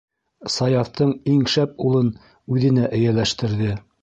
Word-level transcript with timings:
Саяфтың 0.53 1.11
иң 1.33 1.45
шәп 1.57 1.85
улын 1.91 2.09
үҙенә 2.57 2.89
эйәләштерҙе. 3.01 3.79